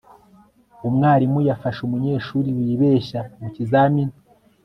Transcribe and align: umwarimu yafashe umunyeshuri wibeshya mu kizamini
umwarimu 0.87 1.39
yafashe 1.49 1.79
umunyeshuri 1.87 2.49
wibeshya 2.57 3.21
mu 3.39 3.47
kizamini 3.55 4.13